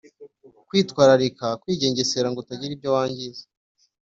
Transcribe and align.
Kwitwararika 0.67 1.45
kwigengesera 1.61 2.27
ngo 2.29 2.39
utagira 2.43 2.71
ibyo 2.75 2.89
wangiza 2.95 3.43